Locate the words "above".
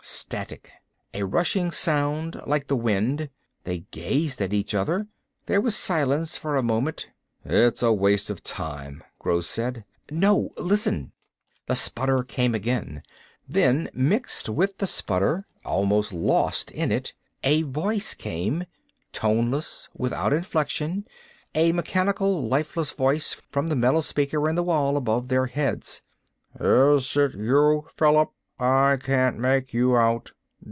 24.97-25.27